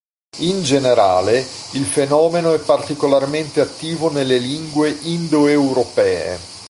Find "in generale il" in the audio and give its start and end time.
0.39-1.85